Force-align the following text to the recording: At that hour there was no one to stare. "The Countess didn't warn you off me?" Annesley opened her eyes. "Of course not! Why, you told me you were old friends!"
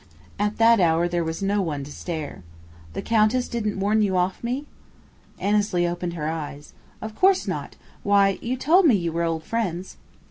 At 0.39 0.57
that 0.57 0.79
hour 0.79 1.07
there 1.07 1.23
was 1.23 1.43
no 1.43 1.61
one 1.61 1.83
to 1.83 1.91
stare. 1.91 2.41
"The 2.93 3.03
Countess 3.03 3.47
didn't 3.47 3.79
warn 3.79 4.01
you 4.01 4.17
off 4.17 4.43
me?" 4.43 4.65
Annesley 5.37 5.87
opened 5.87 6.13
her 6.13 6.27
eyes. 6.27 6.73
"Of 7.03 7.13
course 7.13 7.47
not! 7.47 7.75
Why, 8.01 8.39
you 8.41 8.57
told 8.57 8.87
me 8.87 8.95
you 8.95 9.11
were 9.11 9.21
old 9.21 9.43
friends!" 9.43 9.97